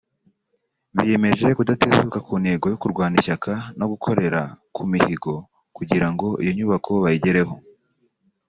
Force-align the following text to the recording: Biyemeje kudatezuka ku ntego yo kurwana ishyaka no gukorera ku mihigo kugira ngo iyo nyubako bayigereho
Biyemeje 0.95 1.47
kudatezuka 1.57 2.17
ku 2.25 2.33
ntego 2.41 2.65
yo 2.71 2.79
kurwana 2.81 3.15
ishyaka 3.21 3.51
no 3.77 3.85
gukorera 3.91 4.41
ku 4.75 4.81
mihigo 4.91 5.33
kugira 5.77 6.07
ngo 6.13 6.27
iyo 6.41 6.51
nyubako 6.57 6.91
bayigereho 7.03 7.55